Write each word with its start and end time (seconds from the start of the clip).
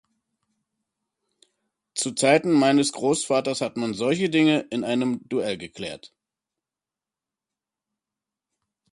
Zu 1.93 2.13
Zeiten 2.15 2.53
meines 2.53 2.91
Großvaters 2.91 3.61
hat 3.61 3.77
man 3.77 3.93
solche 3.93 4.31
Dinge 4.31 4.61
in 4.71 4.83
einem 4.83 5.19
Duell 5.29 5.59
geklärt. 5.59 6.11